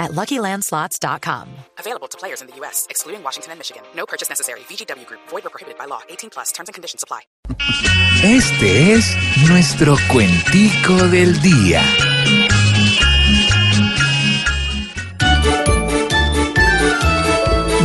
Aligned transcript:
at 0.00 0.10
LuckyLandSlots.com. 0.12 1.46
Available 1.78 2.08
to 2.08 2.18
players 2.18 2.40
in 2.40 2.48
the 2.48 2.56
U.S., 2.56 2.86
excluding 2.90 3.22
Washington 3.22 3.52
and 3.52 3.60
Michigan. 3.60 3.82
No 3.94 4.06
purchase 4.06 4.28
necessary. 4.28 4.60
VGW 4.60 5.06
Group. 5.06 5.20
Void 5.28 5.46
or 5.46 5.50
prohibited 5.50 5.78
by 5.78 5.84
law. 5.84 6.00
18 6.08 6.30
plus. 6.30 6.50
Terms 6.50 6.68
and 6.68 6.74
conditions 6.74 7.04
apply. 7.04 7.20
Este 8.22 8.92
es 8.92 9.16
nuestro 9.48 9.96
cuentico 10.10 10.94
del 11.08 11.40
día. 11.40 11.82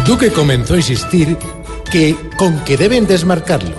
Duque 0.06 0.32
comenzó 0.32 0.76
a 0.76 0.78
insistir 0.78 1.38
que 1.92 2.16
con 2.38 2.64
que 2.64 2.78
deben 2.78 3.08
desmarcarlo, 3.08 3.76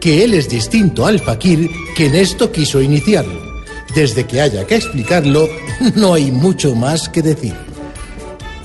que 0.00 0.24
él 0.24 0.32
es 0.32 0.48
distinto 0.48 1.04
al 1.06 1.18
fakir 1.18 1.68
que 1.94 2.06
en 2.06 2.14
esto 2.14 2.50
quiso 2.50 2.80
iniciarlo. 2.80 3.42
Desde 3.94 4.26
que 4.26 4.40
haya 4.40 4.66
que 4.66 4.76
explicarlo, 4.76 5.48
no 5.96 6.14
hay 6.14 6.30
mucho 6.30 6.74
más 6.74 7.08
que 7.08 7.20
decir. 7.20 7.54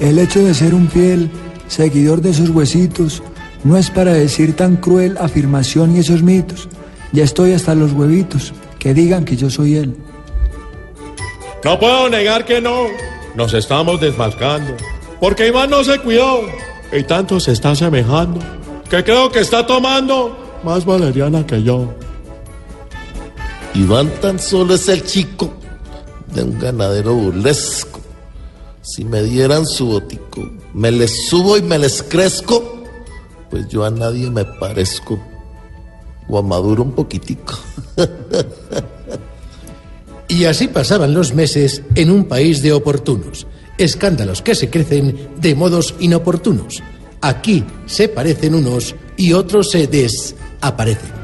El 0.02 0.18
hecho 0.18 0.44
de 0.44 0.56
ser 0.56 0.74
un 0.74 0.90
fiel 0.90 1.30
seguidor 1.68 2.22
de 2.22 2.32
esos 2.32 2.50
huesitos 2.50 3.22
no 3.64 3.78
es 3.78 3.92
para 3.92 4.14
decir 4.14 4.56
tan 4.56 4.78
cruel 4.78 5.16
afirmación 5.20 5.96
y 5.96 6.00
esos 6.00 6.24
mitos. 6.24 6.68
Ya 7.12 7.24
estoy 7.24 7.54
hasta 7.54 7.76
los 7.76 7.92
huevitos 7.94 8.52
que 8.80 8.96
digan 8.96 9.26
que 9.26 9.38
yo 9.38 9.52
soy 9.52 9.76
él. 9.76 9.96
No 11.64 11.80
puedo 11.80 12.10
negar 12.10 12.46
que 12.46 12.60
no. 12.60 12.86
Nos 13.36 13.54
estamos 13.54 14.02
desmarcando. 14.02 14.74
Porque 15.20 15.48
Iván 15.48 15.70
no 15.70 15.84
se 15.84 16.00
cuidó. 16.00 16.42
Y 16.92 17.04
tanto 17.04 17.40
se 17.40 17.52
está 17.52 17.70
asemejando. 17.70 18.40
Que 18.90 19.04
creo 19.04 19.32
que 19.32 19.42
está 19.42 19.68
tomando 19.68 20.60
más 20.64 20.84
valeriana 20.84 21.46
que 21.46 21.62
yo. 21.62 21.94
Iván 23.76 24.10
tan 24.20 24.40
solo 24.40 24.74
es 24.74 24.90
el 24.90 25.06
chico 25.06 25.54
de 26.34 26.42
un 26.42 26.58
ganadero 26.58 27.14
burlesco. 27.14 27.91
Si 28.96 29.06
me 29.06 29.24
dieran 29.24 29.66
su 29.66 29.86
botico, 29.86 30.52
me 30.74 30.92
les 30.92 31.28
subo 31.30 31.58
y 31.58 31.62
me 31.62 31.80
les 31.80 32.04
crezco, 32.04 32.84
pues 33.50 33.70
yo 33.70 33.86
a 33.86 33.90
nadie 33.90 34.30
me 34.30 34.44
parezco. 34.44 35.18
O 36.28 36.38
a 36.38 36.42
maduro 36.42 36.84
un 36.84 36.92
poquitico. 36.92 37.58
Y 40.28 40.46
así 40.46 40.70
pasaban 40.70 41.14
los 41.14 41.34
meses 41.34 41.82
en 41.94 42.10
un 42.10 42.24
país 42.24 42.62
de 42.62 42.72
oportunos, 42.72 43.48
escándalos 43.78 44.42
que 44.42 44.56
se 44.56 44.70
crecen 44.70 45.28
de 45.36 45.56
modos 45.56 45.94
inoportunos. 46.00 46.82
Aquí 47.20 47.66
se 47.86 48.08
parecen 48.08 48.56
unos 48.56 48.96
y 49.18 49.34
otros 49.34 49.72
se 49.72 49.88
desaparecen. 49.88 51.21